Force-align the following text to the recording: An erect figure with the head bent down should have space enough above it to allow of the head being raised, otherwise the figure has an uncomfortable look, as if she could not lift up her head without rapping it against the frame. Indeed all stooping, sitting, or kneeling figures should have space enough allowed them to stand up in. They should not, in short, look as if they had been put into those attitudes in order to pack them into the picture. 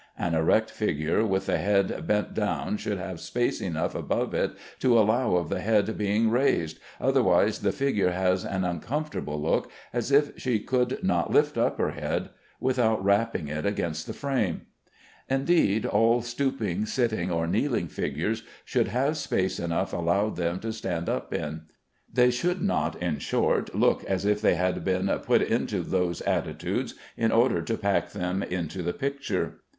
An 0.17 0.33
erect 0.33 0.71
figure 0.71 1.23
with 1.23 1.45
the 1.45 1.59
head 1.59 2.07
bent 2.07 2.33
down 2.33 2.77
should 2.77 2.97
have 2.97 3.21
space 3.21 3.61
enough 3.61 3.93
above 3.93 4.33
it 4.33 4.53
to 4.79 4.97
allow 4.97 5.35
of 5.35 5.49
the 5.49 5.59
head 5.61 5.95
being 5.95 6.31
raised, 6.31 6.79
otherwise 6.99 7.59
the 7.59 7.71
figure 7.71 8.09
has 8.09 8.43
an 8.43 8.63
uncomfortable 8.63 9.39
look, 9.39 9.69
as 9.93 10.11
if 10.11 10.31
she 10.39 10.57
could 10.57 11.03
not 11.03 11.29
lift 11.29 11.55
up 11.55 11.77
her 11.77 11.91
head 11.91 12.31
without 12.59 13.05
rapping 13.05 13.47
it 13.47 13.63
against 13.63 14.07
the 14.07 14.13
frame. 14.13 14.61
Indeed 15.29 15.85
all 15.85 16.23
stooping, 16.23 16.87
sitting, 16.87 17.29
or 17.29 17.45
kneeling 17.45 17.87
figures 17.87 18.41
should 18.65 18.87
have 18.87 19.17
space 19.17 19.59
enough 19.59 19.93
allowed 19.93 20.35
them 20.35 20.59
to 20.61 20.73
stand 20.73 21.09
up 21.09 21.31
in. 21.31 21.65
They 22.11 22.31
should 22.31 22.59
not, 22.63 22.99
in 22.99 23.19
short, 23.19 23.75
look 23.75 24.03
as 24.05 24.25
if 24.25 24.41
they 24.41 24.55
had 24.55 24.83
been 24.83 25.07
put 25.19 25.43
into 25.43 25.81
those 25.83 26.21
attitudes 26.21 26.95
in 27.15 27.31
order 27.31 27.61
to 27.61 27.77
pack 27.77 28.13
them 28.13 28.41
into 28.41 28.81
the 28.81 28.93
picture. 28.93 29.59